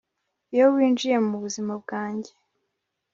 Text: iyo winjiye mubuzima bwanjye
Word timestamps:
iyo 0.53 0.65
winjiye 0.75 1.17
mubuzima 1.27 1.73
bwanjye 1.81 2.31